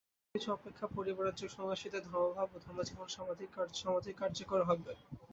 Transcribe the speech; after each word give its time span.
অন্য 0.03 0.27
সব 0.27 0.35
কিছু 0.35 0.49
অপেক্ষা 0.51 0.85
পরিব্রাজক 0.95 1.49
সন্ন্যাসীদের 1.51 2.03
ধর্মভাব 2.05 2.47
ও 2.51 2.63
ধর্মজীবন 2.65 3.07
সমধিক 3.75 4.15
কার্যকর 4.21 4.59
হবে। 4.69 4.91